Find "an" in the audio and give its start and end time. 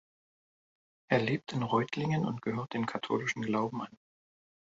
3.83-3.99